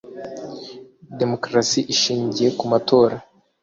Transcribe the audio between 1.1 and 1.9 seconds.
demokarasi